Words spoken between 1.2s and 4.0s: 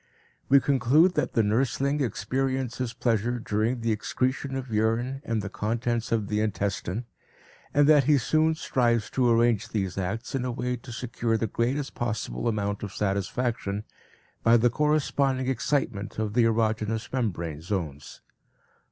the nursling experiences pleasure during the